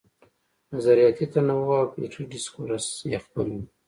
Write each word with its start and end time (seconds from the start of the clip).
نظریاتي 0.73 1.25
تنوع 1.33 1.75
او 1.81 1.87
فکري 1.93 2.23
ډسکورس 2.31 2.87
یې 3.11 3.17
خپل 3.25 3.45
وي. 3.53 3.63